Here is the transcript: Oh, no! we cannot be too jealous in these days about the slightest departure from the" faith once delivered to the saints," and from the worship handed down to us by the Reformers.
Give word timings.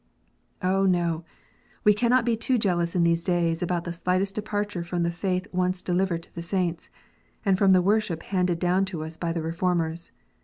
Oh, 0.63 0.87
no! 0.87 1.25
we 1.83 1.93
cannot 1.93 2.25
be 2.25 2.35
too 2.35 2.57
jealous 2.57 2.95
in 2.95 3.03
these 3.03 3.23
days 3.23 3.61
about 3.61 3.83
the 3.83 3.93
slightest 3.93 4.33
departure 4.33 4.81
from 4.81 5.03
the" 5.03 5.11
faith 5.21 5.45
once 5.51 5.83
delivered 5.83 6.23
to 6.23 6.33
the 6.33 6.41
saints," 6.41 6.89
and 7.45 7.55
from 7.55 7.69
the 7.69 7.83
worship 7.83 8.23
handed 8.23 8.57
down 8.57 8.83
to 8.85 9.03
us 9.03 9.15
by 9.17 9.31
the 9.31 9.43
Reformers. 9.43 10.11